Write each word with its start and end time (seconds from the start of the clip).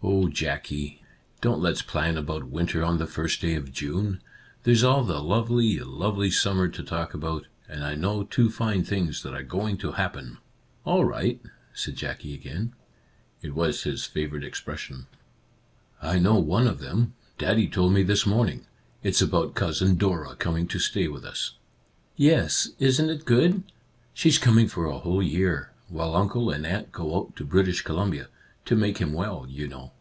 Oh, 0.18 0.28
Jackie! 0.28 1.02
Don't 1.40 1.60
let's 1.60 1.82
plan 1.82 2.16
about 2.16 2.44
winter 2.44 2.84
on 2.84 2.98
the 2.98 3.06
first 3.08 3.40
day 3.40 3.56
of 3.56 3.72
June! 3.72 4.22
There's 4.62 4.84
all 4.84 5.02
the 5.02 5.20
lovely, 5.20 5.80
lovely 5.80 6.30
summer 6.30 6.68
to 6.68 6.84
talk 6.84 7.14
about,— 7.14 7.48
and 7.68 7.82
I 7.82 7.96
know 7.96 8.22
two 8.22 8.48
fine 8.48 8.84
things 8.84 9.24
that 9.24 9.34
are 9.34 9.42
going 9.42 9.76
to 9.78 9.92
happen."" 9.98 10.38
All 10.84 11.04
right!" 11.04 11.40
said 11.74 11.96
Jackie 11.96 12.32
again. 12.32 12.74
It 13.42 13.56
was 13.56 13.82
his 13.82 13.86
Our 13.86 13.90
Little 13.90 13.90
Canadian 13.90 13.96
Cousin 13.98 14.12
3 14.12 14.22
favourite 14.40 14.44
expression." 14.46 15.06
I 16.12 16.18
know 16.20 16.38
one 16.38 16.68
of 16.68 16.78
them; 16.78 17.14
Daddy 17.36 17.66
told 17.66 17.92
me 17.92 18.04
this 18.04 18.24
morning. 18.24 18.66
It's 19.02 19.20
about 19.20 19.56
Cousin 19.56 19.96
Dora 19.96 20.36
coming 20.36 20.68
to 20.68 20.78
stay 20.78 21.08
with 21.08 21.24
us." 21.24 21.54
"Yes— 22.14 22.70
isn't 22.78 23.10
it 23.10 23.24
good? 23.24 23.64
She's 24.14 24.38
coming 24.38 24.68
for 24.68 24.86
a 24.86 25.00
whole 25.00 25.24
year, 25.24 25.72
while 25.88 26.14
uncle 26.14 26.50
and 26.50 26.64
aunt 26.64 26.92
go 26.92 27.16
out 27.18 27.34
to 27.34 27.44
British 27.44 27.82
Columbia,— 27.82 28.28
to 28.68 28.76
make 28.76 28.98
him 28.98 29.14
well, 29.14 29.46
you 29.48 29.66
know." 29.66 29.92